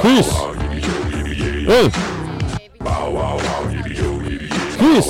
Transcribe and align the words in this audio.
Quiz. 0.00 0.26
Øh. 1.68 1.92
Quiz. 4.78 5.06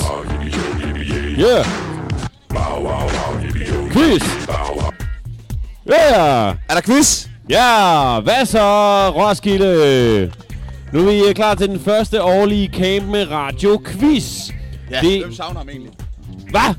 Yeah. 1.39 1.65
Quiz. 3.93 4.23
Yeah. 5.91 6.55
Er 6.69 6.75
der 6.75 6.81
quiz? 6.81 7.27
Ja, 7.51 8.21
hvad 8.21 8.47
så, 8.47 8.61
Roskilde? 9.11 10.33
Nu 10.93 11.01
er 11.09 11.27
vi 11.27 11.33
klar 11.33 11.55
til 11.55 11.69
den 11.69 11.81
første 11.81 12.23
årlige 12.23 12.69
camp 12.75 13.11
med 13.11 13.31
Radio 13.31 13.83
Quiz. 13.87 14.51
Ja, 14.91 15.01
Det- 15.01 15.21
hvem 15.23 15.35
savner 15.35 15.59
ham 15.59 15.69
egentlig? 15.69 15.91
Hvad? 16.51 16.75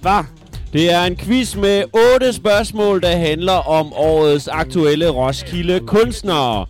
Hvad? 0.00 0.24
Det 0.72 0.92
er 0.92 1.04
en 1.04 1.16
quiz 1.16 1.56
med 1.56 1.82
otte 2.14 2.32
spørgsmål, 2.32 3.00
der 3.02 3.16
handler 3.16 3.52
om 3.68 3.92
årets 3.92 4.48
aktuelle 4.48 5.08
Roskilde 5.08 5.80
kunstnere. 5.86 6.66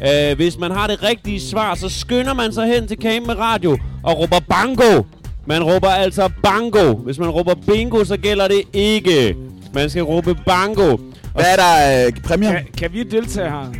Uh, 0.00 0.36
hvis 0.36 0.58
man 0.58 0.70
har 0.70 0.86
det 0.86 1.02
rigtige 1.02 1.40
svar, 1.40 1.74
så 1.74 1.88
skynder 1.88 2.34
man 2.34 2.52
sig 2.52 2.66
hen 2.66 2.88
til 2.88 2.96
Camp 3.02 3.26
med 3.26 3.38
Radio 3.38 3.78
og 4.02 4.18
råber 4.18 4.40
bango. 4.48 5.02
Man 5.46 5.62
råber 5.62 5.88
altså 5.88 6.30
bango. 6.42 6.94
Hvis 6.94 7.18
man 7.18 7.30
råber 7.30 7.54
bingo, 7.54 8.04
så 8.04 8.16
gælder 8.16 8.48
det 8.48 8.62
ikke. 8.72 9.36
Man 9.74 9.90
skal 9.90 10.02
råbe 10.02 10.34
bango. 10.46 10.96
Hvad 11.34 11.44
er 11.44 11.56
der 11.56 12.06
øh, 12.06 12.12
præmier? 12.24 12.50
Kan, 12.52 12.66
kan 12.78 12.92
vi 12.92 13.02
deltage 13.02 13.50
her? 13.50 13.72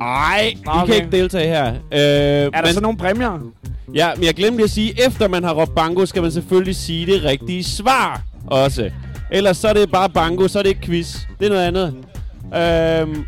Ej, 0.00 0.52
I 0.54 0.58
Okay. 0.66 0.86
kan 0.86 0.94
ikke 0.94 1.16
deltage 1.16 1.48
her. 1.48 1.70
Uh, 1.70 1.78
Er 2.58 2.60
der 2.64 2.72
så 2.72 2.80
nogle 2.80 2.98
præmier? 2.98 3.38
Ja, 3.94 4.10
men 4.16 4.24
jeg 4.24 4.34
glemte 4.34 4.64
at 4.64 4.70
sige, 4.70 5.06
efter 5.06 5.28
man 5.28 5.44
har 5.44 5.54
råbt 5.54 5.74
bango, 5.74 6.06
skal 6.06 6.22
man 6.22 6.32
selvfølgelig 6.32 6.76
sige 6.76 7.06
det 7.06 7.24
rigtige 7.24 7.64
svar 7.64 8.22
også. 8.46 8.90
Ellers 9.30 9.56
så 9.56 9.68
er 9.68 9.72
det 9.72 9.90
bare 9.90 10.10
bango, 10.10 10.48
så 10.48 10.58
er 10.58 10.62
det 10.62 10.70
ikke 10.70 10.82
quiz. 10.82 11.16
Det 11.40 11.46
er 11.46 11.50
noget 11.50 11.66
andet. 11.66 11.94
Øhm, 12.56 13.24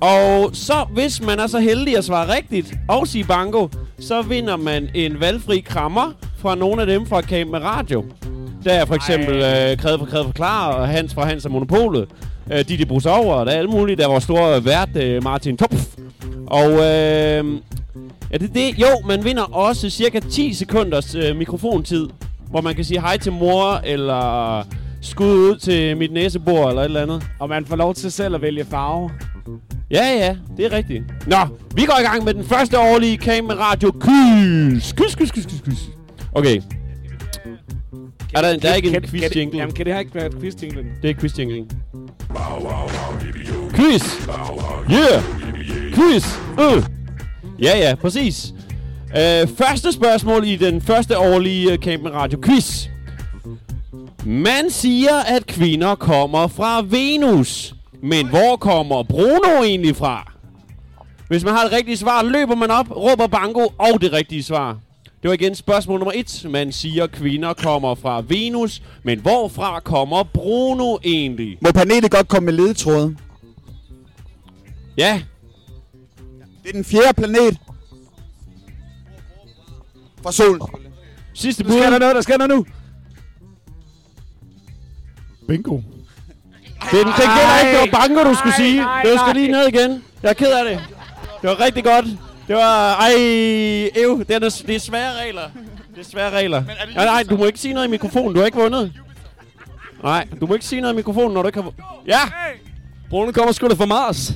og 0.00 0.50
så, 0.52 0.86
hvis 0.94 1.22
man 1.22 1.38
er 1.38 1.46
så 1.46 1.58
heldig 1.58 1.96
at 1.96 2.04
svare 2.04 2.34
rigtigt 2.34 2.74
og 2.88 3.06
sige 3.06 3.24
bango, 3.24 3.68
så 3.98 4.22
vinder 4.22 4.56
man 4.56 4.88
en 4.94 5.20
valgfri 5.20 5.60
krammer 5.60 6.12
fra 6.38 6.54
nogle 6.54 6.80
af 6.80 6.86
dem 6.86 7.06
fra 7.06 7.22
Camp 7.22 7.50
med 7.50 7.58
Radio. 7.58 8.04
Der 8.64 8.72
er 8.72 8.84
for 8.84 8.94
eksempel 8.94 9.34
øh, 9.34 9.76
Kræde 9.76 9.98
for 9.98 10.06
Kræde 10.06 10.24
for 10.24 10.32
Klar 10.32 10.72
og 10.72 10.88
Hans 10.88 11.14
fra 11.14 11.24
Hans 11.24 11.44
og 11.44 11.50
Monopolet. 11.50 12.08
Øh, 12.52 12.58
Didi 12.68 12.84
Brusauer, 12.84 13.34
og 13.34 13.46
der 13.46 13.52
er 13.52 13.58
alle 13.58 13.70
mulige. 13.70 13.96
Der 13.96 14.04
er 14.04 14.08
vores 14.08 14.24
store 14.24 14.64
vært, 14.64 14.96
øh, 14.96 15.24
Martin 15.24 15.56
Topf. 15.56 15.86
Og 16.46 16.70
øh, 16.70 17.44
Ja, 18.32 18.36
det 18.38 18.48
er 18.48 18.52
det. 18.52 18.78
Jo, 18.78 18.86
man 19.06 19.24
vinder 19.24 19.42
også 19.42 19.90
cirka 19.90 20.20
10 20.20 20.52
sekunders 20.54 21.14
øh, 21.14 21.36
mikrofontid, 21.36 22.08
hvor 22.50 22.60
man 22.60 22.74
kan 22.74 22.84
sige 22.84 23.00
hej 23.00 23.18
til 23.18 23.32
mor, 23.32 23.80
eller 23.84 24.62
skud 25.02 25.34
ud 25.34 25.56
til 25.56 25.96
mit 25.96 26.12
næsebord, 26.12 26.68
eller 26.68 26.82
et 26.82 26.84
eller 26.86 27.02
andet. 27.02 27.22
Og 27.38 27.48
man 27.48 27.66
får 27.66 27.76
lov 27.76 27.94
til 27.94 28.12
selv 28.12 28.34
at 28.34 28.42
vælge 28.42 28.64
farve. 28.64 29.10
Ja, 29.90 30.04
ja, 30.18 30.36
det 30.56 30.64
er 30.64 30.72
rigtigt. 30.72 31.04
Nå, 31.26 31.36
vi 31.74 31.84
går 31.84 31.98
i 32.00 32.02
gang 32.02 32.24
med 32.24 32.34
den 32.34 32.44
første 32.44 32.78
årlige 32.78 33.16
Camp 33.16 33.46
med 33.46 33.58
Radio 33.58 33.92
Quiz. 34.00 34.94
Quiz, 34.94 35.16
quiz, 35.16 35.32
quiz, 35.32 35.46
quiz, 35.46 35.62
quiz. 35.62 35.80
Okay. 36.32 36.62
Er 38.34 38.42
der, 38.42 38.56
der 38.56 38.68
er 38.70 38.74
ikke 38.74 38.96
en 38.96 39.02
quiz 39.02 39.36
jingle? 39.36 39.58
Jamen, 39.58 39.74
kan 39.74 39.86
det 39.86 39.92
her 39.94 40.00
ikke 40.00 40.14
være 40.14 40.26
et 40.26 40.34
quiz 40.40 40.54
jingle? 40.62 40.84
Det 41.02 41.10
er 41.10 41.14
quiz 41.14 41.38
jingle. 41.38 41.66
Quiz! 43.74 44.02
Yeah! 44.90 45.22
Quiz! 45.94 46.38
Øh! 46.60 46.99
Ja, 47.60 47.78
ja, 47.78 47.94
præcis. 47.94 48.54
Øh, 49.16 49.48
første 49.48 49.92
spørgsmål 49.92 50.46
i 50.46 50.56
den 50.56 50.82
første 50.82 51.18
årlige 51.18 51.72
øh, 51.72 51.78
Camp 51.78 52.04
Radio 52.04 52.38
Quiz. 52.44 52.88
Man 54.24 54.70
siger, 54.70 55.16
at 55.26 55.46
kvinder 55.46 55.94
kommer 55.94 56.48
fra 56.48 56.82
Venus. 56.82 57.74
Men 58.02 58.28
hvor 58.28 58.56
kommer 58.56 59.02
Bruno 59.02 59.62
egentlig 59.62 59.96
fra? 59.96 60.32
Hvis 61.28 61.44
man 61.44 61.54
har 61.54 61.62
det 61.64 61.72
rigtige 61.72 61.96
svar, 61.96 62.22
løber 62.22 62.54
man 62.54 62.70
op, 62.70 62.96
råber 62.96 63.26
bango 63.26 63.68
og 63.78 64.00
det 64.00 64.12
rigtige 64.12 64.42
svar. 64.42 64.78
Det 65.22 65.28
var 65.28 65.34
igen 65.34 65.54
spørgsmål 65.54 65.98
nummer 65.98 66.12
et. 66.14 66.46
Man 66.48 66.72
siger, 66.72 67.04
at 67.04 67.12
kvinder 67.12 67.52
kommer 67.52 67.94
fra 67.94 68.22
Venus. 68.28 68.82
Men 69.02 69.20
hvorfra 69.20 69.80
kommer 69.80 70.22
Bruno 70.22 70.96
egentlig? 71.04 71.58
Må 71.60 71.72
panelet 71.72 72.10
godt 72.10 72.28
komme 72.28 72.46
med 72.46 72.52
ledetråde? 72.52 73.16
Ja, 74.98 75.22
Det 76.70 76.76
er 76.76 76.82
den 76.82 76.84
fjerde 76.84 77.14
planet. 77.14 77.58
Fra 80.22 80.32
solen. 80.32 80.60
sidste 81.34 81.62
Nu 81.64 81.70
sker 81.70 81.80
der 81.82 81.90
bud. 81.90 81.98
noget, 81.98 82.14
der 82.14 82.20
sker 82.22 82.36
noget 82.38 82.50
nu. 82.50 82.66
Bingo. 85.48 85.76
Det, 85.76 85.82
den 86.92 87.12
gælder 87.16 87.58
ikke. 87.60 87.80
Det 87.82 87.92
var 87.92 87.98
bango, 88.00 88.24
du 88.30 88.34
skulle 88.34 88.54
sige. 88.56 88.78
Det 89.04 89.20
skal 89.20 89.34
lige 89.34 89.48
ned 89.52 89.68
igen. 89.68 90.04
Jeg 90.22 90.28
er 90.28 90.32
ked 90.32 90.52
af 90.52 90.64
det. 90.64 90.80
Det 91.42 91.50
var 91.50 91.60
rigtig 91.60 91.84
godt. 91.84 92.04
Det 92.48 92.56
var... 92.56 92.94
Ej, 92.94 93.12
ev. 93.96 94.18
Det 94.28 94.30
er, 94.30 94.38
det 94.66 94.74
er 94.74 94.78
svære 94.78 95.20
regler. 95.24 95.42
Det 95.94 96.00
er 96.06 96.10
svære 96.10 96.30
regler. 96.30 96.64
Nej, 96.94 97.04
nej, 97.04 97.22
du 97.22 97.36
må 97.36 97.44
ikke 97.44 97.58
sige 97.58 97.74
noget 97.74 97.86
i 97.86 97.90
mikrofonen. 97.90 98.34
Du 98.34 98.38
har 98.38 98.46
ikke 98.46 98.58
vundet. 98.58 98.92
Nej, 100.02 100.26
du 100.40 100.46
må 100.46 100.54
ikke 100.54 100.66
sige 100.66 100.80
noget 100.80 100.94
i 100.94 100.96
mikrofonen, 100.96 101.34
når 101.34 101.42
du 101.42 101.48
ikke 101.48 101.58
har 101.58 101.62
vundet. 101.62 101.84
Ja! 102.06 102.20
Bruno 103.10 103.32
kommer 103.32 103.52
sgu 103.52 103.68
da 103.68 103.74
fra 103.74 103.86
Mars. 103.86 104.32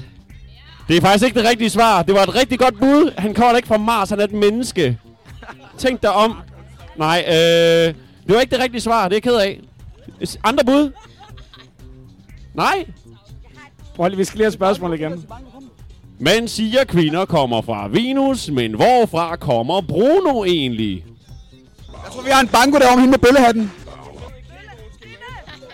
Det 0.88 0.96
er 0.96 1.00
faktisk 1.00 1.24
ikke 1.24 1.40
det 1.40 1.48
rigtige 1.48 1.70
svar. 1.70 2.02
Det 2.02 2.14
var 2.14 2.22
et 2.22 2.34
rigtig 2.34 2.58
godt 2.58 2.78
bud. 2.78 3.12
Han 3.18 3.34
kommer 3.34 3.50
da 3.50 3.56
ikke 3.56 3.68
fra 3.68 3.76
Mars. 3.76 4.10
Han 4.10 4.20
er 4.20 4.24
et 4.24 4.32
menneske. 4.32 4.98
Tænk 5.78 6.02
dig 6.02 6.12
om. 6.12 6.36
Nej, 6.96 7.24
øh... 7.28 7.34
Det 8.26 8.34
var 8.34 8.40
ikke 8.40 8.50
det 8.56 8.62
rigtige 8.62 8.80
svar. 8.80 9.08
Det 9.08 9.12
er 9.12 9.16
jeg 9.16 9.22
ked 9.22 9.34
af. 9.36 9.60
Andre 10.44 10.64
bud? 10.64 10.92
Nej. 12.54 12.84
Prøv 13.96 14.08
lige, 14.08 14.16
vi 14.18 14.24
skal 14.24 14.36
lige 14.38 14.44
have 14.44 14.52
spørgsmål 14.52 14.94
igen. 14.94 15.26
Man 16.18 16.48
siger, 16.48 16.80
at 16.80 16.88
kvinder 16.88 17.24
kommer 17.24 17.62
fra 17.62 17.88
Venus, 17.88 18.50
men 18.50 18.74
hvorfra 18.74 19.36
kommer 19.36 19.80
Bruno 19.80 20.44
egentlig? 20.44 21.04
Jeg 22.04 22.12
tror, 22.12 22.22
vi 22.22 22.30
har 22.30 22.40
en 22.40 22.48
banko 22.48 22.78
derovre 22.78 23.00
hende 23.00 23.10
med 23.10 23.18
bøllehatten. 23.18 23.72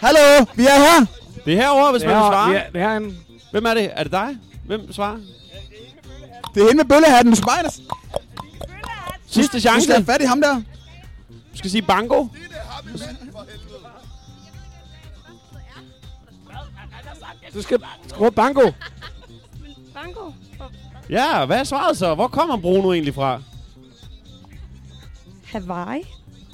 Hallo, 0.01 0.19
vi 0.55 0.63
er 0.63 0.79
her. 0.79 1.07
Det 1.45 1.53
er 1.53 1.57
herovre, 1.57 1.91
hvis 1.91 2.03
Det 2.03 2.09
man 2.11 2.17
vil 2.17 2.25
her, 2.25 2.31
svare. 2.31 2.51
ja, 2.51 2.61
det 2.73 2.81
her 2.81 2.89
er 2.89 2.97
en... 2.97 3.19
Hvem 3.51 3.65
er 3.67 3.75
det? 3.75 3.91
Er 3.95 4.03
det 4.03 4.13
dig? 4.13 4.29
Hvem 4.71 4.93
svarer? 4.93 5.17
Det 6.55 6.63
er 6.63 6.67
hende 6.67 6.75
med 6.77 6.85
bøllehatten. 6.85 7.33
Du 7.33 7.37
skal 7.37 7.47
bare 7.47 7.71
Sidste 9.27 9.57
Du 9.57 9.61
chance. 9.61 9.83
skal 9.85 9.95
have 9.95 10.05
fat 10.05 10.21
i 10.23 10.25
ham 10.25 10.41
der. 10.41 10.55
Du 11.53 11.59
skal 11.59 11.71
sige 11.71 11.83
bango. 11.83 12.27
Du 17.55 17.63
skal 17.63 17.79
råbe 18.21 18.37
bango. 18.37 18.71
Bango. 19.95 20.31
Ja, 21.11 21.45
hvad 21.45 21.59
er 21.59 21.65
svaret 21.65 21.97
så? 21.97 22.15
Hvor 22.15 22.29
kommer 22.29 22.57
Bruno 22.57 22.93
egentlig 22.93 23.15
fra? 23.15 23.41
Hawaii. 25.45 26.03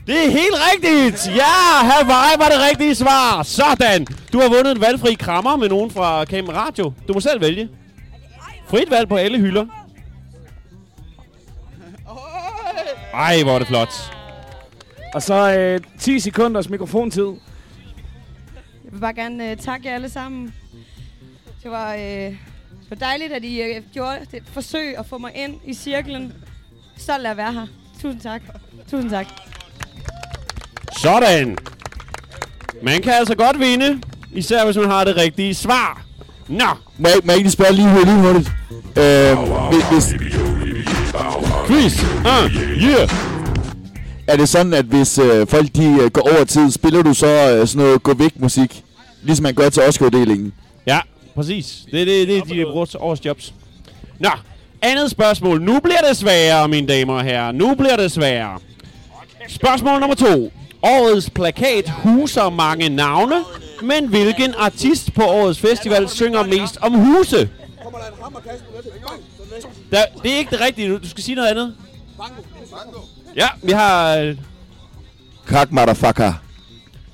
Det 0.06 0.26
er 0.26 0.30
helt 0.30 0.54
rigtigt! 0.74 1.36
Ja, 1.36 1.82
Hawaii 1.82 2.38
var 2.38 2.48
det 2.48 2.58
rigtige 2.70 2.94
svar. 2.94 3.42
Sådan! 3.42 4.06
Du 4.32 4.40
har 4.40 4.48
vundet 4.48 4.72
en 4.72 4.80
valgfri 4.80 5.14
krammer 5.14 5.56
med 5.56 5.68
nogen 5.68 5.90
fra 5.90 6.24
Camera 6.24 6.66
Radio. 6.66 6.92
Du 7.08 7.12
må 7.12 7.20
selv 7.20 7.40
vælge. 7.40 7.68
Frit 8.66 8.90
valg 8.90 9.08
på 9.08 9.16
alle 9.16 9.38
hylder. 9.38 9.66
Ej, 13.14 13.42
hvor 13.42 13.54
er 13.54 13.58
det 13.58 13.68
flot. 13.68 14.12
Og 15.14 15.22
så 15.22 15.58
øh, 15.58 15.80
10 15.98 16.20
sekunders 16.20 16.68
mikrofontid. 16.68 17.26
Jeg 18.84 18.92
vil 18.92 19.00
bare 19.00 19.14
gerne 19.14 19.52
uh, 19.52 19.58
takke 19.58 19.88
jer 19.88 19.94
alle 19.94 20.08
sammen. 20.08 20.54
Det 21.62 21.70
var, 21.70 21.94
uh, 21.94 22.00
det 22.00 22.90
var 22.90 22.96
dejligt, 22.96 23.32
at 23.32 23.44
I 23.44 23.76
uh, 23.76 23.84
gjorde 23.92 24.18
det 24.30 24.42
forsøg 24.52 24.98
at 24.98 25.06
få 25.06 25.18
mig 25.18 25.32
ind 25.34 25.60
i 25.64 25.74
cirklen. 25.74 26.32
Stolt 26.96 27.26
af 27.26 27.30
at 27.30 27.36
være 27.36 27.52
her. 27.52 27.66
Tusind 28.02 28.20
tak. 28.20 28.42
Tusind 28.90 29.10
tak. 29.10 29.26
Sådan. 30.98 31.58
Man 32.82 33.02
kan 33.02 33.12
altså 33.12 33.34
godt 33.34 33.58
vinde, 33.58 34.02
især 34.32 34.64
hvis 34.64 34.76
man 34.76 34.90
har 34.90 35.04
det 35.04 35.16
rigtige 35.16 35.54
svar. 35.54 36.05
Nå, 36.48 36.64
Må 36.98 37.08
jeg, 37.08 37.16
må 37.24 37.32
jeg 37.32 37.36
ikke 37.36 37.48
lige 37.48 37.52
spørge 37.52 37.72
lige 37.72 37.88
hurtigt, 37.88 38.08
lige 38.08 38.20
hurtigt? 38.20 38.50
Øh, 38.96 39.36
hvis, 39.92 40.14
quiz. 41.66 42.02
Uh, 42.02 42.50
yeah. 42.82 43.08
er 44.26 44.36
det 44.36 44.48
sådan, 44.48 44.74
at 44.74 44.84
hvis 44.84 45.18
øh, 45.18 45.46
folk 45.46 45.76
de 45.76 45.98
øh, 46.02 46.10
går 46.10 46.22
over 46.36 46.44
tid, 46.44 46.70
spiller 46.70 47.02
du 47.02 47.14
så 47.14 47.26
øh, 47.26 47.66
sådan 47.66 47.86
noget 47.86 48.02
gå 48.02 48.14
væk 48.14 48.40
musik? 48.40 48.82
Ligesom 49.22 49.42
man 49.42 49.54
gør 49.54 49.68
til 49.68 49.82
Oscar-uddelingen. 49.82 50.52
Ja, 50.86 51.00
præcis. 51.34 51.84
Det 51.90 52.00
er 52.00 52.04
det, 52.04 52.28
det, 52.28 52.48
de 52.48 52.64
bruger 52.72 52.84
til 52.84 52.98
års 53.00 53.24
jobs. 53.24 53.54
Nå, 54.18 54.30
andet 54.82 55.10
spørgsmål. 55.10 55.62
Nu 55.62 55.80
bliver 55.80 56.00
det 56.08 56.16
sværere, 56.16 56.68
mine 56.68 56.86
damer 56.86 57.14
og 57.14 57.22
herrer. 57.22 57.52
Nu 57.52 57.74
bliver 57.74 57.96
det 57.96 58.12
sværere. 58.12 58.58
Spørgsmål 59.48 60.00
nummer 60.00 60.16
to. 60.16 60.52
Årets 60.82 61.30
plakat 61.30 61.88
huser 61.88 62.50
mange 62.50 62.88
navne, 62.88 63.34
men 63.82 64.08
hvilken 64.08 64.54
artist 64.58 65.14
på 65.14 65.22
årets 65.24 65.58
festival 65.58 66.08
synger 66.08 66.42
mest 66.42 66.76
om 66.80 66.92
huse? 66.94 67.48
Der, 69.90 69.98
det 70.22 70.32
er 70.34 70.38
ikke 70.38 70.50
det 70.50 70.60
rigtige. 70.60 70.88
Du- 70.90 70.98
Du 70.98 71.08
skal 71.08 71.24
sige 71.24 71.34
noget 71.34 71.48
andet. 71.48 71.74
Ja, 73.36 73.48
vi 73.62 73.72
har... 73.72 74.14
øh, 74.16 74.36
Krak 75.46 75.72
motherfucker. 75.72 76.32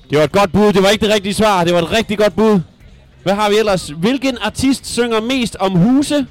Det 0.09 0.17
var 0.17 0.23
et 0.23 0.31
godt 0.31 0.51
bud. 0.51 0.73
Det 0.73 0.83
var 0.83 0.89
ikke 0.89 1.05
det 1.05 1.13
rigtige 1.13 1.33
svar. 1.33 1.63
Det 1.63 1.73
var 1.73 1.81
et 1.81 1.91
rigtig 1.91 2.17
godt 2.17 2.35
bud. 2.35 2.59
Hvad 3.23 3.33
har 3.33 3.49
vi 3.49 3.55
ellers? 3.57 3.87
Hvilken 3.87 4.37
artist 4.41 4.85
synger 4.85 5.21
mest 5.21 5.55
om 5.55 5.71
huse? 5.71 6.27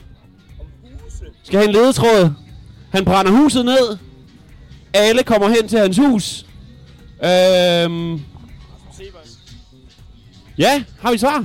Skal 1.44 1.58
have 1.58 1.68
en 1.68 1.74
ledetråd. 1.74 2.30
Han 2.92 3.04
brænder 3.04 3.30
huset 3.32 3.64
ned. 3.64 3.96
Alle 4.94 5.22
kommer 5.22 5.48
hen 5.48 5.68
til 5.68 5.78
hans 5.78 5.96
hus. 5.98 6.46
Øhm. 7.24 8.20
Ja, 10.58 10.82
har 11.00 11.12
vi 11.12 11.18
svar? 11.18 11.44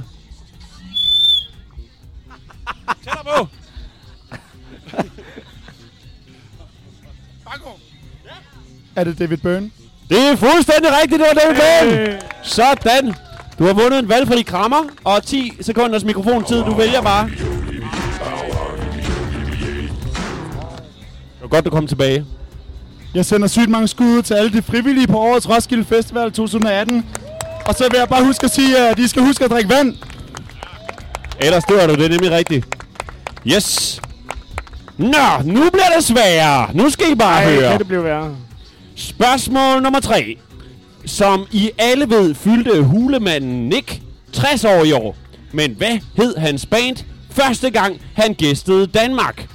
Tættere 3.03 3.23
på. 3.23 3.47
Er 8.95 9.03
det 9.03 9.19
David 9.19 9.37
Byrne? 9.37 9.71
Det 10.09 10.17
er 10.17 10.35
fuldstændig 10.35 10.91
rigtigt, 11.01 11.19
det 11.21 11.27
var 11.27 11.33
David 11.41 11.55
Byrne. 11.55 12.19
Sådan. 12.43 13.13
Du 13.59 13.65
har 13.65 13.73
vundet 13.73 13.99
en 13.99 14.09
valgfri 14.09 14.41
krammer 14.41 14.83
og 15.03 15.23
10 15.23 15.51
sekunders 15.61 16.03
mikrofontid. 16.03 16.63
Du 16.63 16.73
vælger 16.75 17.01
bare. 17.01 17.29
Det 17.29 17.39
var 21.41 21.47
godt, 21.47 21.65
du 21.65 21.69
kom 21.69 21.87
tilbage. 21.87 22.25
Jeg 23.13 23.25
sender 23.25 23.47
sygt 23.47 23.69
mange 23.69 23.87
skud 23.87 24.05
ud 24.17 24.21
til 24.21 24.33
alle 24.33 24.53
de 24.53 24.61
frivillige 24.61 25.07
på 25.07 25.17
årets 25.17 25.49
Roskilde 25.49 25.85
Festival 25.85 26.31
2018. 26.31 27.05
Og 27.67 27.75
så 27.75 27.87
vil 27.91 27.97
jeg 27.97 28.09
bare 28.09 28.23
huske 28.25 28.43
at 28.45 28.51
sige, 28.53 28.77
at 28.77 28.97
de 28.97 29.07
skal 29.07 29.21
huske 29.21 29.45
at 29.45 29.51
drikke 29.51 29.69
vand. 29.69 29.95
Ellers 31.41 31.63
dør 31.63 31.87
du, 31.87 31.95
det 31.95 32.05
er 32.05 32.09
nemlig 32.09 32.31
rigtigt. 32.31 32.65
Yes. 33.47 34.01
Nå, 34.97 35.07
nu 35.43 35.69
bliver 35.69 35.89
det 35.95 36.03
sværere. 36.03 36.69
Nu 36.73 36.89
skal 36.89 37.11
I 37.11 37.15
bare 37.15 37.43
Ej, 37.43 37.53
høre. 37.55 37.69
kan 37.69 37.79
det 37.79 37.87
blive 37.87 38.03
værre. 38.03 38.35
Spørgsmål 38.95 39.81
nummer 39.81 39.99
3. 39.99 40.37
Som 41.05 41.47
I 41.51 41.71
alle 41.77 42.09
ved, 42.09 42.35
fyldte 42.35 42.83
hulemanden 42.83 43.69
Nick 43.69 44.01
60 44.33 44.65
år 44.65 44.83
i 44.83 44.91
år. 44.91 45.15
Men 45.51 45.71
hvad 45.77 45.99
hed 46.17 46.37
hans 46.37 46.65
band 46.65 46.97
første 47.31 47.69
gang, 47.69 48.01
han 48.13 48.33
gæstede 48.33 48.87
Danmark? 48.87 49.47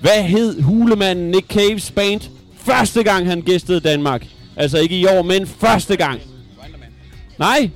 Hvad 0.00 0.22
hed 0.22 0.62
hulemanden 0.62 1.30
Nick 1.30 1.46
Caves 1.46 1.90
band 1.90 2.20
første 2.64 3.02
gang, 3.02 3.26
han 3.26 3.40
gæstede 3.40 3.80
Danmark? 3.80 4.26
Altså 4.56 4.78
ikke 4.78 4.96
i 4.96 5.06
år, 5.06 5.22
men 5.22 5.46
første 5.46 5.96
gang. 5.96 6.20
Nej. 7.40 7.70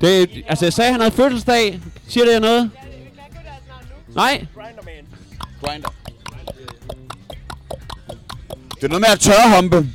Det, 0.00 0.30
altså 0.48 0.64
jeg 0.64 0.72
sagde, 0.72 0.92
han 0.92 1.00
havde 1.00 1.14
fødselsdag. 1.14 1.80
Siger 2.08 2.24
det 2.24 2.40
noget? 2.40 2.70
Nej. 4.14 4.46
Grinder. 5.62 5.88
Det 8.74 8.84
er 8.84 8.88
noget 8.88 9.00
med 9.00 9.08
at 9.12 9.20
tørrehompe. 9.20 9.86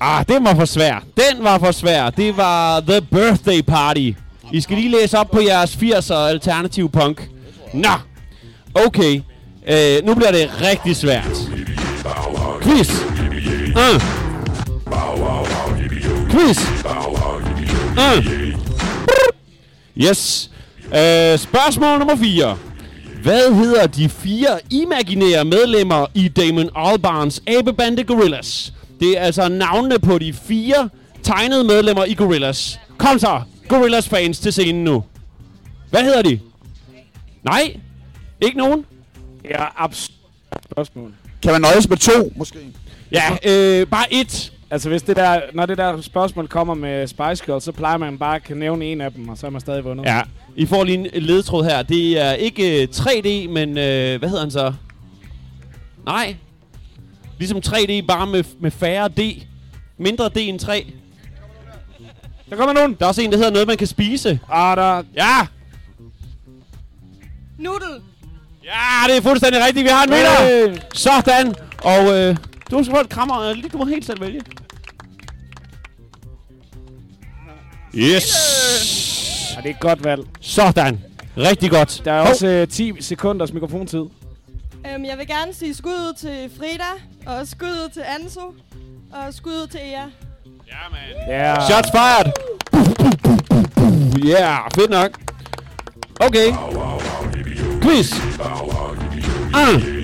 Ah, 0.00 0.24
den 0.28 0.44
var 0.44 0.54
for 0.54 0.64
svær. 0.64 1.04
Den 1.16 1.44
var 1.44 1.58
for 1.58 1.72
svær. 1.72 2.10
Det 2.10 2.36
var 2.36 2.80
The 2.80 3.00
Birthday 3.00 3.62
Party. 3.62 4.12
I 4.52 4.60
skal 4.60 4.76
lige 4.76 4.90
læse 4.90 5.18
op 5.18 5.30
på 5.30 5.40
jeres 5.40 5.76
80'er 5.76 6.14
alternativ 6.14 6.90
punk. 6.90 7.28
Nå. 7.74 7.88
Okay. 8.74 9.20
Øh, 9.68 10.04
nu 10.04 10.14
bliver 10.14 10.32
det 10.32 10.50
rigtig 10.60 10.96
svært. 10.96 11.36
Quiz. 12.62 12.90
Uh. 13.76 14.25
Quiz. 16.30 16.58
Uh. 17.96 18.24
Yes. 19.96 20.50
Øh, 20.86 21.38
spørgsmål 21.38 21.98
nummer 21.98 22.16
4. 22.16 22.56
Hvad 23.22 23.54
hedder 23.54 23.86
de 23.86 24.08
fire 24.08 24.58
imaginære 24.70 25.44
medlemmer 25.44 26.06
i 26.14 26.28
Damon 26.28 26.70
Albarns 26.76 27.42
abebande 27.46 28.04
Gorillas? 28.04 28.72
Det 29.00 29.18
er 29.18 29.22
altså 29.22 29.48
navnene 29.48 29.98
på 29.98 30.18
de 30.18 30.32
fire 30.32 30.88
tegnede 31.22 31.64
medlemmer 31.64 32.04
i 32.04 32.14
Gorillas. 32.14 32.80
Kom 32.98 33.18
så, 33.18 33.40
Gorillas 33.68 34.08
fans 34.08 34.38
til 34.38 34.52
scenen 34.52 34.84
nu. 34.84 35.04
Hvad 35.90 36.02
hedder 36.02 36.22
de? 36.22 36.40
Nej, 37.42 37.76
ikke 38.40 38.58
nogen. 38.58 38.84
Ja, 39.44 39.64
absurd 39.76 40.12
spørgsmål. 40.72 41.12
Kan 41.42 41.52
man 41.52 41.60
nøjes 41.60 41.88
med 41.88 41.96
to, 41.96 42.32
måske? 42.36 42.58
Ja, 43.12 43.36
øh, 43.44 43.86
bare 43.86 44.14
et. 44.14 44.52
Altså, 44.70 44.88
hvis 44.88 45.02
det 45.02 45.16
der, 45.16 45.40
når 45.54 45.66
det 45.66 45.78
der 45.78 46.00
spørgsmål 46.00 46.48
kommer 46.48 46.74
med 46.74 47.06
Spice 47.06 47.44
Girls, 47.44 47.64
så 47.64 47.72
plejer 47.72 47.96
man 47.96 48.18
bare 48.18 48.36
at 48.36 48.42
kan 48.44 48.56
nævne 48.56 48.84
en 48.84 49.00
af 49.00 49.12
dem, 49.12 49.28
og 49.28 49.38
så 49.38 49.46
er 49.46 49.50
man 49.50 49.60
stadig 49.60 49.84
vundet. 49.84 50.04
Ja, 50.04 50.22
I 50.56 50.66
får 50.66 50.84
lige 50.84 51.16
en 51.16 51.22
ledetråd 51.22 51.64
her. 51.64 51.82
Det 51.82 52.20
er 52.20 52.32
ikke 52.32 52.82
øh, 52.82 52.88
3D, 52.94 53.48
men 53.48 53.68
øh, 53.78 54.18
hvad 54.18 54.28
hedder 54.28 54.40
han 54.40 54.50
så? 54.50 54.72
Nej. 56.06 56.36
Ligesom 57.38 57.58
3D, 57.66 58.06
bare 58.06 58.26
med, 58.26 58.44
med 58.60 58.70
færre 58.70 59.08
D. 59.08 59.42
Mindre 59.98 60.28
D 60.28 60.36
end 60.36 60.58
3. 60.58 60.86
Der 62.50 62.56
kommer 62.56 62.72
nogen. 62.72 62.96
Der 62.98 63.04
er 63.04 63.08
også 63.08 63.22
en, 63.22 63.30
der 63.30 63.36
hedder 63.36 63.50
noget, 63.52 63.68
man 63.68 63.76
kan 63.76 63.86
spise. 63.86 64.40
Ah, 64.52 64.76
der... 64.76 65.02
Ja! 65.14 65.46
Nudel. 67.58 68.02
Ja, 68.64 69.08
det 69.08 69.16
er 69.16 69.22
fuldstændig 69.22 69.64
rigtigt. 69.66 69.84
Vi 69.84 69.90
har 69.90 70.04
en 70.04 70.10
vinder. 70.10 70.80
Sådan. 70.94 71.54
Og 71.82 72.18
øh, 72.18 72.36
du 72.70 72.84
skal 72.84 72.94
få 72.96 73.00
et 73.00 73.08
krammer. 73.08 73.52
lige- 73.54 73.68
Du 73.68 73.78
må 73.78 73.84
helt 73.84 74.04
selv 74.06 74.20
vælge. 74.20 74.40
Yes. 77.94 78.24
Ja, 79.56 79.60
det 79.60 79.70
er 79.70 79.74
et 79.74 79.80
godt 79.80 80.04
valg. 80.04 80.22
Sådan. 80.40 81.00
Rigtig 81.36 81.70
godt. 81.70 82.02
Der 82.04 82.12
er 82.12 82.20
Hov. 82.20 82.28
også 82.30 82.46
øh, 82.46 82.68
10 82.68 82.92
sekunders 83.00 83.52
mikrofontid. 83.52 83.98
Øhm, 84.94 85.04
jeg 85.04 85.18
vil 85.18 85.26
gerne 85.26 85.54
sige 85.54 85.74
skud 85.74 85.90
ud 85.90 86.14
til 86.18 86.50
Frida, 86.58 86.92
og 87.38 87.48
skud 87.48 87.66
ud 87.68 87.88
til 87.92 88.02
Anso, 88.20 88.54
og 89.12 89.34
skud 89.34 89.52
ud 89.52 89.66
til 89.66 89.80
Ea. 89.80 90.02
Ja. 91.28 91.54
Shots 91.54 91.88
fired. 91.90 92.32
Ja, 94.24 94.40
yeah, 94.40 94.58
fedt 94.74 94.90
nok. 94.90 95.10
Okay. 96.20 96.52
Quiz. 97.82 98.12
Ah. 99.54 99.95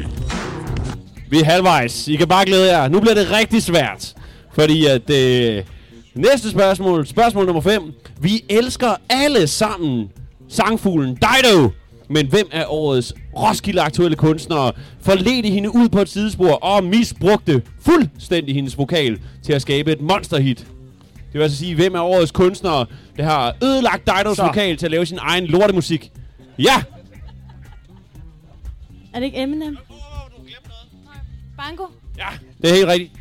Vi 1.33 1.41
er 1.41 1.45
halvvejs. 1.45 2.09
I 2.09 2.17
kan 2.17 2.29
bare 2.29 2.45
glæde 2.45 2.79
jer. 2.79 2.89
Nu 2.89 3.01
bliver 3.01 3.15
det 3.15 3.31
rigtig 3.31 3.63
svært. 3.63 4.15
Fordi 4.55 4.87
at 4.87 5.11
øh, 5.11 5.65
næste 6.15 6.51
spørgsmål, 6.51 7.07
spørgsmål 7.07 7.47
nummer 7.47 7.63
5. 7.63 7.93
Vi 8.21 8.45
elsker 8.49 8.95
alle 9.11 9.47
sammen 9.47 10.11
sangfuglen 10.49 11.15
Dido. 11.15 11.71
Men 12.09 12.27
hvem 12.27 12.49
er 12.53 12.73
årets 12.73 13.15
Roskilde 13.37 13.81
aktuelle 13.81 14.17
kunstnere 14.17 14.73
forledte 15.01 15.49
hende 15.49 15.75
ud 15.75 15.89
på 15.89 16.01
et 16.01 16.09
sidespor 16.09 16.53
og 16.53 16.85
misbrugte 16.85 17.63
fuldstændig 17.81 18.55
hendes 18.55 18.79
vokal 18.79 19.19
til 19.43 19.53
at 19.53 19.63
skabe 19.63 19.93
et 19.93 20.01
monsterhit? 20.01 20.59
Det 20.59 20.67
vil 21.33 21.43
altså 21.43 21.59
sige, 21.59 21.75
hvem 21.75 21.95
er 21.95 22.01
årets 22.01 22.33
kunstnere, 22.33 22.87
der 23.17 23.25
har 23.25 23.55
ødelagt 23.63 24.07
Didos 24.07 24.37
Så. 24.37 24.43
vokal 24.43 24.77
til 24.77 24.87
at 24.87 24.91
lave 24.93 25.07
sin 25.07 25.19
egen 25.21 25.47
lortemusik? 25.47 26.13
Ja! 26.59 26.83
Er 29.15 29.19
det 29.19 29.27
ikke 29.27 29.43
Eminem? 29.43 29.79
Bango? 31.69 31.87
Ja, 32.19 32.27
det 32.63 32.71
er 32.71 32.75
helt 32.75 32.89
rigtigt. 32.89 33.13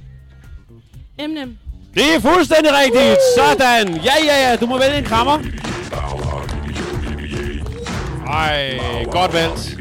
Eminem. 1.19 1.57
Det 1.93 2.03
er 2.15 2.19
fuldstændig 2.19 2.71
rigtigt. 2.73 3.17
Sådan. 3.37 3.95
Ja, 3.95 4.13
ja, 4.25 4.49
ja. 4.49 4.55
Du 4.55 4.65
må 4.65 4.79
vælge 4.79 4.97
en 4.97 5.03
krammer. 5.03 5.39
Ej, 8.27 8.79
godt 9.11 9.33
valgt. 9.33 9.77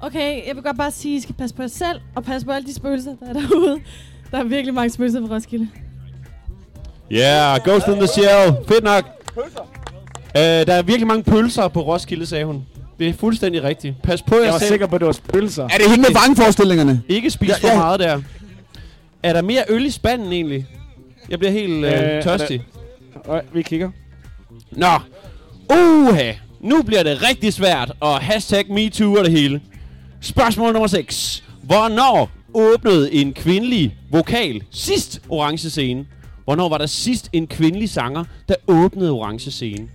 Okay, 0.00 0.46
jeg 0.46 0.54
vil 0.54 0.62
godt 0.62 0.76
bare 0.76 0.90
sige, 0.90 1.14
at 1.14 1.18
I 1.18 1.22
skal 1.22 1.34
passe 1.34 1.56
på 1.56 1.62
jer 1.62 1.68
selv, 1.68 2.00
og 2.14 2.24
passe 2.24 2.46
på 2.46 2.52
alle 2.52 2.66
de 2.66 2.74
spøgelser, 2.74 3.16
der 3.20 3.28
er 3.28 3.32
derude. 3.32 3.80
Der 4.30 4.38
er 4.38 4.44
virkelig 4.44 4.74
mange 4.74 4.90
spøgelser 4.90 5.20
på 5.20 5.34
Roskilde. 5.34 5.68
Ja, 7.10 7.16
yeah, 7.16 7.60
Ghost 7.64 7.86
in 7.88 7.94
the 7.94 8.06
Shell. 8.06 8.56
Fedt 8.68 8.84
nok. 8.84 9.04
Uh, 9.36 10.40
der 10.40 10.74
er 10.74 10.82
virkelig 10.82 11.06
mange 11.06 11.22
pølser 11.22 11.68
på 11.68 11.80
Roskilde, 11.80 12.26
sagde 12.26 12.44
hun. 12.44 12.66
Det 12.98 13.08
er 13.08 13.12
fuldstændig 13.12 13.62
rigtigt. 13.62 14.02
Pas 14.02 14.22
på 14.22 14.34
jer 14.36 14.42
Jeg 14.42 14.52
var 14.52 14.58
selv. 14.58 14.68
sikker 14.68 14.86
på, 14.86 14.94
at 14.94 15.00
det 15.00 15.06
var 15.06 15.12
spøgelser. 15.12 15.64
Er 15.64 15.68
det 15.68 15.90
hende 15.90 16.02
med 16.02 16.10
vrangforestillingerne? 16.12 17.02
Ikke 17.08 17.30
spis 17.30 17.48
Ja, 17.48 17.54
for 17.56 17.68
ja. 17.68 17.76
meget 17.76 18.00
der. 18.00 18.20
Er 19.22 19.32
der 19.32 19.42
mere 19.42 19.64
øl 19.68 19.86
i 19.86 19.90
spanden 19.90 20.32
egentlig? 20.32 20.66
Jeg 21.28 21.38
bliver 21.38 21.52
helt 21.52 21.84
øh, 21.84 22.16
Øh, 22.16 22.22
tørstig. 22.22 22.62
Og 23.24 23.42
vi 23.52 23.62
kigger. 23.62 23.90
Nå. 24.70 24.86
Uha. 25.70 26.32
Nu 26.60 26.82
bliver 26.82 27.02
det 27.02 27.22
rigtig 27.28 27.52
svært, 27.52 27.92
og 28.00 28.20
hashtag 28.20 28.64
MeToo 28.72 29.14
og 29.18 29.24
det 29.24 29.32
hele. 29.32 29.60
Spørgsmål 30.20 30.72
nummer 30.72 30.86
6. 30.86 31.44
Hvornår 31.62 32.30
åbnede 32.54 33.14
en 33.14 33.32
kvindelig 33.32 33.96
vokal 34.10 34.62
sidst 34.70 35.20
orange 35.28 35.70
scene? 35.70 36.06
Hvornår 36.44 36.68
var 36.68 36.78
der 36.78 36.86
sidst 36.86 37.28
en 37.32 37.46
kvindelig 37.46 37.90
sanger, 37.90 38.24
der 38.48 38.54
åbnede 38.66 39.10
orange 39.10 39.50
scene? 39.50 39.88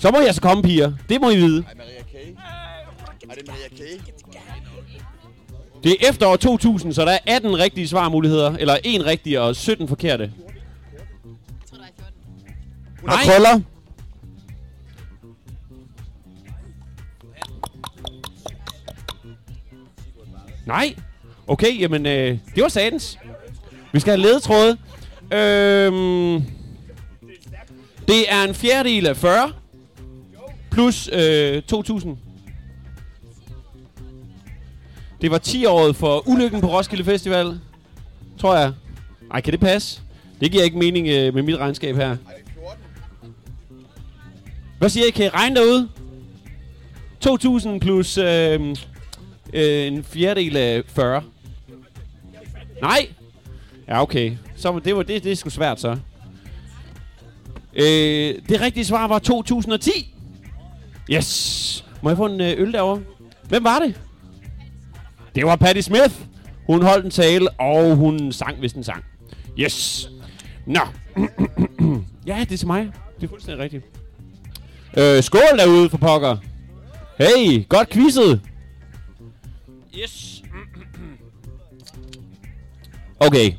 Så 0.00 0.10
må 0.10 0.20
jeg 0.20 0.34
så 0.34 0.40
komme, 0.40 0.62
piger. 0.62 0.92
Det 1.08 1.20
må 1.20 1.30
I 1.30 1.36
vide. 1.36 1.64
Ej, 1.68 1.74
Maria 1.74 2.02
K. 2.02 2.14
Er 3.30 3.34
det 3.34 3.46
Maria 3.46 3.68
K? 3.68 4.02
Det 5.84 5.92
er 5.92 6.08
efter 6.08 6.26
år 6.26 6.36
2000, 6.36 6.92
så 6.92 7.04
der 7.04 7.12
er 7.12 7.18
18 7.26 7.58
rigtige 7.58 7.88
svarmuligheder. 7.88 8.56
Eller 8.56 8.76
en 8.84 9.06
rigtig 9.06 9.40
og 9.40 9.56
17 9.56 9.88
forkerte. 9.88 10.32
Hun 13.00 13.10
har 13.10 13.24
krøller. 13.24 13.60
Nej. 20.66 20.94
Okay, 21.46 21.80
jamen, 21.80 22.06
øh, 22.06 22.38
det 22.54 22.62
var 22.62 22.68
satans. 22.68 23.18
Vi 23.92 24.00
skal 24.00 24.10
have 24.10 24.22
ledetråde. 24.22 24.76
Øhm, 25.32 26.44
det 28.08 28.32
er 28.32 28.42
en 28.48 28.54
fjerdedel 28.54 29.06
af 29.06 29.16
40. 29.16 29.52
Plus 30.70 31.10
øh, 31.12 31.62
2.000. 31.72 32.08
Det 35.20 35.30
var 35.30 35.38
10 35.38 35.66
året 35.66 35.96
for 35.96 36.28
ulykken 36.28 36.60
på 36.60 36.66
Roskilde 36.66 37.04
Festival. 37.04 37.60
Tror 38.38 38.56
jeg. 38.56 38.72
Ej, 39.30 39.40
kan 39.40 39.52
det 39.52 39.60
passe? 39.60 40.00
Det 40.40 40.52
giver 40.52 40.64
ikke 40.64 40.78
mening 40.78 41.08
øh, 41.08 41.34
med 41.34 41.42
mit 41.42 41.56
regnskab 41.56 41.96
her. 41.96 42.16
Hvad 44.78 44.88
siger 44.88 45.06
I? 45.06 45.10
Kan 45.10 45.26
I 45.26 45.28
regne 45.28 45.56
derude? 45.56 45.88
2.000 47.26 47.78
plus 47.78 48.18
øh, 48.18 48.76
øh, 49.52 49.86
en 49.86 50.04
fjerdedel 50.04 50.56
af 50.56 50.82
40. 50.86 51.22
Nej! 52.82 53.08
Ja, 53.88 54.02
okay. 54.02 54.32
Så 54.56 54.80
det 54.84 54.96
var 54.96 55.02
det, 55.02 55.24
det 55.24 55.32
er 55.32 55.36
sgu 55.36 55.50
svært 55.50 55.80
så. 55.80 55.96
Øh, 57.74 58.34
det 58.48 58.60
rigtige 58.60 58.84
svar 58.84 59.06
var 59.06 59.18
2010. 59.18 60.14
Yes! 61.12 61.84
Må 62.02 62.10
jeg 62.10 62.16
få 62.16 62.26
en 62.26 62.40
øh, 62.40 62.54
øl 62.56 62.72
derovre? 62.72 63.02
Hvem 63.48 63.64
var 63.64 63.78
det? 63.78 64.00
Det 65.34 65.46
var 65.46 65.56
Patti 65.56 65.82
Smith. 65.82 66.14
Hun 66.66 66.82
holdt 66.82 67.04
en 67.04 67.10
tale, 67.10 67.50
og 67.50 67.96
hun 67.96 68.32
sang, 68.32 68.58
hvis 68.58 68.72
den 68.72 68.84
sang. 68.84 69.04
Yes! 69.58 70.10
Nå. 70.66 70.80
ja, 72.26 72.36
det 72.40 72.52
er 72.52 72.56
til 72.56 72.66
mig. 72.66 72.92
Det 73.16 73.24
er 73.24 73.28
fuldstændig 73.28 73.62
rigtigt. 73.64 73.84
Øh, 74.96 75.22
skål 75.22 75.58
derude 75.58 75.90
for 75.90 75.98
pokker. 75.98 76.36
Hey, 77.18 77.68
godt 77.68 77.90
quizzet. 77.90 78.40
Yes. 80.02 80.42
Okay. 83.22 83.52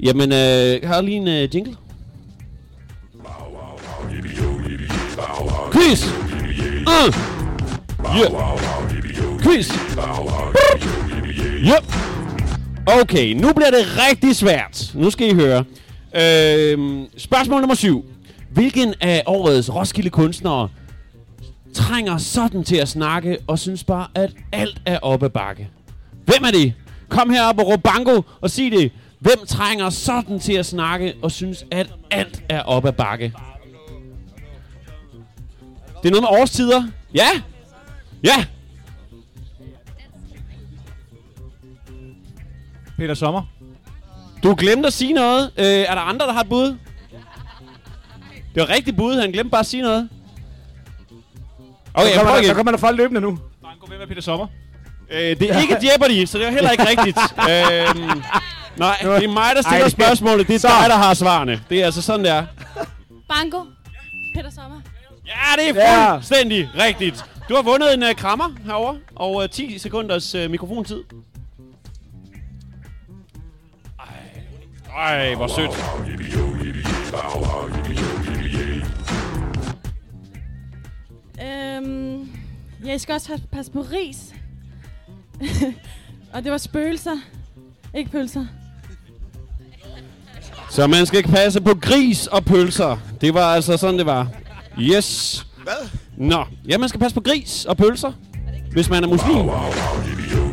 Jamen, 0.00 0.32
øh, 0.32 0.88
har 0.88 1.00
lige 1.00 1.16
en 1.16 1.28
øh, 1.28 1.54
jingle? 1.54 1.76
Quiz! 5.72 6.25
Uh! 6.86 7.12
Yeah. 8.16 8.30
Quiz! 9.42 9.70
Yep. 11.64 11.84
Okay, 13.00 13.32
nu 13.32 13.52
bliver 13.52 13.70
det 13.70 13.84
rigtig 14.08 14.36
svært. 14.36 14.90
Nu 14.94 15.10
skal 15.10 15.28
I 15.30 15.34
høre. 15.34 15.64
Øhm, 16.14 17.06
spørgsmål 17.16 17.60
nummer 17.60 17.74
7. 17.74 18.04
Hvilken 18.50 18.94
af 19.00 19.22
årets 19.26 19.74
Roskilde 19.74 20.10
kunstnere 20.10 20.68
trænger 21.74 22.18
sådan 22.18 22.64
til 22.64 22.76
at 22.76 22.88
snakke 22.88 23.38
og 23.46 23.58
synes 23.58 23.84
bare, 23.84 24.06
at 24.14 24.30
alt 24.52 24.82
er 24.86 24.98
op 24.98 25.22
ad 25.22 25.30
bakke? 25.30 25.68
Hvem 26.24 26.44
er 26.46 26.50
det? 26.50 26.72
Kom 27.08 27.30
herop 27.30 27.58
og 27.58 27.66
råb 27.68 27.82
bango 27.82 28.22
og 28.40 28.50
sig 28.50 28.72
det. 28.72 28.92
Hvem 29.20 29.46
trænger 29.46 29.90
sådan 29.90 30.40
til 30.40 30.52
at 30.52 30.66
snakke 30.66 31.14
og 31.22 31.30
synes, 31.30 31.64
at 31.70 31.90
alt 32.10 32.42
er 32.48 32.62
op 32.62 32.84
ad 32.86 32.92
bakke? 32.92 33.32
Det 36.02 36.08
er 36.08 36.10
noget 36.10 36.22
med 36.22 36.40
årstider. 36.40 36.82
Ja? 37.14 37.26
Ja? 38.24 38.44
Peter 42.98 43.14
Sommer. 43.14 43.42
Du 44.42 44.54
glemte 44.58 44.86
at 44.86 44.92
sige 44.92 45.12
noget. 45.12 45.50
Øh, 45.56 45.64
er 45.64 45.94
der 45.94 46.00
andre, 46.00 46.26
der 46.26 46.32
har 46.32 46.40
et 46.40 46.48
bud? 46.48 46.76
Det 48.54 48.60
var 48.62 48.68
rigtig 48.68 48.96
bud. 48.96 49.14
Han 49.20 49.30
glemte 49.32 49.50
bare 49.50 49.60
at 49.60 49.66
sige 49.66 49.82
noget. 49.82 50.08
Okay, 51.94 52.06
prøver 52.06 52.16
kommer, 52.16 52.32
der, 52.34 52.42
igen. 52.42 52.54
kommer 52.54 52.72
der 52.72 52.78
folk 52.78 52.96
løbende 52.96 53.20
nu. 53.20 53.38
Banko, 53.62 53.86
hvem 53.86 54.00
er 54.00 54.06
Peter 54.06 54.22
Sommer? 54.22 54.46
Øh, 55.10 55.20
det 55.20 55.42
er 55.42 55.60
ikke 55.60 55.76
Jeopardy, 55.82 56.24
så 56.24 56.38
det 56.38 56.46
er 56.46 56.50
heller 56.50 56.70
ikke 56.70 56.88
rigtigt. 56.88 57.18
øhm, 57.52 58.22
nej, 58.76 58.96
det 59.02 59.24
er 59.24 59.28
mig, 59.32 59.50
der 59.56 59.62
stiller 59.62 59.82
Ej, 59.82 59.88
spørgsmålet. 59.88 60.48
Det 60.48 60.54
er 60.54 60.58
Så. 60.58 60.68
dig, 60.68 60.88
der 60.90 60.96
har 60.96 61.14
svarene. 61.14 61.60
Det 61.70 61.80
er 61.80 61.84
altså 61.84 62.02
sådan, 62.02 62.24
det 62.24 62.32
er. 62.32 62.46
Banko. 63.28 63.64
Peter 64.34 64.50
Sommer. 64.50 64.80
Ja, 65.26 65.62
det 65.62 65.82
er 65.82 66.02
Ja. 66.04 66.14
fuldstændig 66.14 66.68
rigtigt. 66.78 67.24
Du 67.48 67.54
har 67.54 67.62
vundet 67.62 67.94
en 67.94 68.02
uh, 68.02 68.08
krammer 68.16 68.54
herover 68.64 68.94
og 69.16 69.34
uh, 69.34 69.46
10 69.50 69.78
sekunders 69.78 70.34
uh, 70.34 70.50
mikrofontid. 70.50 71.02
Ej. 74.96 74.96
Ej, 74.96 75.34
hvor 75.34 75.46
sødt. 75.46 75.70
Øhm, 81.42 82.20
ja, 82.84 82.90
jeg 82.90 83.00
skal 83.00 83.12
også 83.12 83.28
have- 83.28 83.42
passe 83.52 83.72
på 83.72 83.80
ris. 83.80 84.34
og 86.32 86.44
det 86.44 86.52
var 86.52 86.58
spøgelser. 86.58 87.16
Ikke 87.94 88.10
pølser. 88.10 88.46
Så 90.70 90.86
man 90.86 91.06
skal 91.06 91.16
ikke 91.18 91.30
passe 91.30 91.60
på 91.60 91.74
gris 91.74 92.26
og 92.26 92.44
pølser. 92.44 92.96
Det 93.20 93.34
var 93.34 93.54
altså 93.54 93.76
sådan, 93.76 93.98
det 93.98 94.06
var. 94.06 94.28
Yes. 94.80 95.46
Hvad? 95.62 95.88
Nå, 96.16 96.44
ja, 96.68 96.78
man 96.78 96.88
skal 96.88 97.00
passe 97.00 97.14
på 97.14 97.20
gris 97.20 97.64
og 97.64 97.76
pølser, 97.76 98.12
hvis 98.72 98.90
man 98.90 99.04
er 99.04 99.08
muslim. 99.08 99.48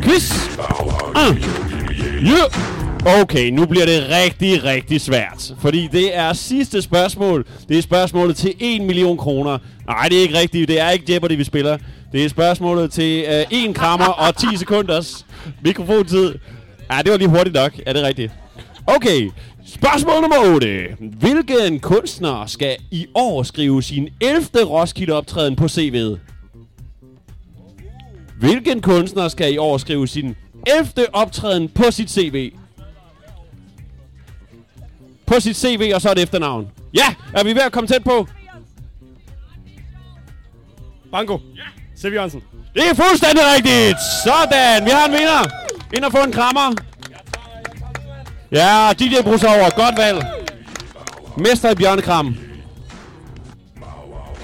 Quiz. 0.03 0.31
Ah. 1.15 1.37
Yeah. 2.23 3.21
Okay, 3.21 3.49
nu 3.49 3.65
bliver 3.65 3.85
det 3.85 4.09
rigtig, 4.09 4.63
rigtig 4.63 5.01
svært. 5.01 5.53
Fordi 5.59 5.89
det 5.91 6.17
er 6.17 6.33
sidste 6.33 6.81
spørgsmål. 6.81 7.45
Det 7.69 7.77
er 7.77 7.81
spørgsmålet 7.81 8.35
til 8.35 8.53
1 8.59 8.81
million 8.81 9.17
kroner. 9.17 9.57
Nej, 9.87 10.07
det 10.09 10.17
er 10.17 10.21
ikke 10.21 10.37
rigtigt. 10.39 10.67
Det 10.67 10.79
er 10.79 10.89
ikke 10.89 11.13
Jeopardy, 11.13 11.37
vi 11.37 11.43
spiller. 11.43 11.77
Det 12.11 12.25
er 12.25 12.29
spørgsmålet 12.29 12.91
til 12.91 13.25
øh, 13.27 13.45
1 13.51 13.75
krammer 13.75 14.05
og 14.05 14.37
10 14.37 14.57
sekunders 14.57 15.25
mikrofontid. 15.63 16.33
Ja, 16.91 17.01
det 17.01 17.11
var 17.11 17.17
lige 17.17 17.29
hurtigt 17.29 17.55
nok. 17.55 17.71
Er 17.85 17.93
det 17.93 18.03
rigtigt? 18.03 18.31
Okay, 18.87 19.29
spørgsmål 19.65 20.21
nummer 20.21 20.53
8. 20.55 20.97
Hvilken 20.99 21.79
kunstner 21.79 22.45
skal 22.45 22.77
i 22.91 23.07
år 23.15 23.43
skrive 23.43 23.83
sin 23.83 24.09
11. 24.21 24.63
Roskilde 24.65 25.13
optræden 25.13 25.55
på 25.55 25.65
CV'et? 25.65 26.17
Hvilken 28.39 28.81
kunstner 28.81 29.27
skal 29.27 29.53
i 29.53 29.57
år 29.57 29.77
skrive 29.77 30.07
sin 30.07 30.35
11. 30.67 31.15
optræden 31.15 31.69
på 31.69 31.83
sit 31.91 32.11
CV? 32.11 32.53
På 35.25 35.39
sit 35.39 35.57
CV, 35.57 35.91
og 35.95 36.01
så 36.01 36.11
et 36.11 36.19
efternavn. 36.19 36.67
Ja, 36.93 37.15
er 37.33 37.43
vi 37.43 37.53
ved 37.55 37.61
at 37.61 37.71
komme 37.71 37.87
tæt 37.87 38.03
på? 38.03 38.27
Banko. 41.11 41.39
Sev 41.95 42.13
Jørgensen. 42.13 42.43
Det 42.73 42.83
er 42.89 42.93
fuldstændig 42.93 43.43
rigtigt. 43.55 43.97
Sådan, 44.23 44.85
vi 44.85 44.89
har 44.89 45.05
en 45.05 45.11
vinder. 45.11 45.43
Ind 45.95 46.03
og 46.03 46.11
få 46.11 46.23
en 46.23 46.31
krammer. 46.31 46.75
Ja, 48.53 48.93
DJ 48.99 49.21
Bruce 49.23 49.47
over. 49.47 49.69
Godt 49.69 49.97
valg. 49.97 50.25
Mester 51.37 51.71
i 51.71 51.75
bjørnekram. 51.75 52.37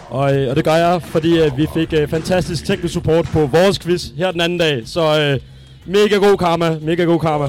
Og, 0.10 0.36
øh, 0.36 0.50
og 0.50 0.56
det 0.56 0.63
gør 0.63 0.75
jeg, 0.75 1.01
fordi 1.01 1.39
øh, 1.39 1.58
vi 1.58 1.68
fik 1.74 1.94
øh, 1.94 2.08
fantastisk 2.08 2.66
teknisk 2.66 2.94
support 2.94 3.25
på 3.25 3.46
vores 3.46 3.80
quiz 3.80 4.04
her 4.18 4.32
den 4.32 4.42
anden 4.42 4.58
dag. 4.58 4.82
Så 4.86 5.20
øh, 5.20 5.39
mega 5.86 6.16
god 6.16 6.38
karma, 6.38 6.78
mega 6.82 7.04
god 7.04 7.20
karma. 7.20 7.48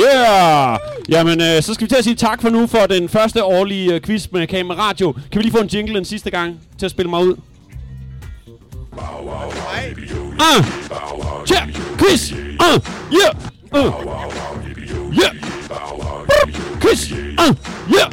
Yeah! 0.00 0.78
Jamen, 1.08 1.40
øh, 1.40 1.62
så 1.62 1.74
skal 1.74 1.84
vi 1.84 1.88
til 1.88 1.96
at 1.96 2.04
sige 2.04 2.16
tak 2.16 2.42
for 2.42 2.48
nu 2.48 2.66
for 2.66 2.78
den 2.78 3.08
første 3.08 3.44
årlige 3.44 3.94
øh, 3.94 4.00
quiz 4.00 4.26
med 4.32 4.46
Kamera 4.46 4.88
Radio. 4.88 5.12
Kan 5.12 5.38
vi 5.38 5.42
lige 5.42 5.52
få 5.52 5.58
en 5.58 5.66
jingle 5.66 5.98
en 5.98 6.04
sidste 6.04 6.30
gang 6.30 6.60
til 6.78 6.86
at 6.86 6.90
spille 6.90 7.10
mig 7.10 7.24
ud? 7.24 7.36
Ah! 10.40 10.64
Tja! 11.46 11.60
Quiz! 11.98 12.32
Ah! 12.32 12.80
Yeah! 13.12 13.59
Uh! 13.72 13.92
Yeah! 15.12 15.32
Kiss. 16.80 17.12
Ah! 17.38 17.54
Yeah! 17.88 18.10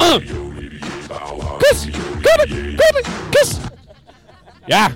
Ah! 0.00 0.20
Kiss. 1.60 1.88
Kom 2.12 2.36
det! 2.38 2.48
Kom 2.78 2.90
det! 2.96 3.06
Quiz! 3.32 3.60
Ja! 4.68 4.86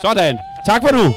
Sådan. 0.00 0.38
Tak 0.66 0.82
for 0.82 0.92
nu. 0.92 1.14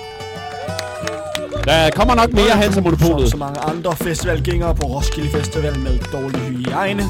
Der 1.64 1.90
kommer 1.90 2.16
nok 2.16 2.34
mere 2.34 2.58
hen 2.58 2.72
til 2.72 2.84
Som 3.00 3.28
så 3.28 3.38
mange 3.38 3.60
andre 3.60 3.96
festivalgængere 3.96 4.76
på 4.76 4.84
Roskilde 4.84 5.30
Festival 5.30 5.80
med 5.80 6.00
dårlig 6.12 6.42
hygiejne, 6.42 7.04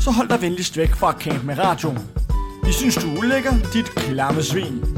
så 0.00 0.10
hold 0.10 0.28
dig 0.28 0.42
venligst 0.42 0.76
væk 0.76 0.94
fra 0.94 1.12
Camp 1.20 1.44
med 1.44 1.58
Radio. 1.58 1.94
Vi 2.64 2.72
synes, 2.72 2.94
du 2.96 3.06
ulækker, 3.18 3.52
dit 3.72 3.94
klamme 3.94 4.42
svin. 4.42 4.95